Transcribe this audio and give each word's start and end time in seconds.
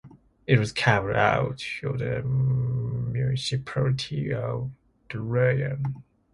It 0.47 0.57
was 0.57 0.71
carved 0.73 1.15
out 1.15 1.63
of 1.83 1.99
the 1.99 2.23
municipality 2.23 4.33
of 4.33 4.71
Talayan. 5.09 6.01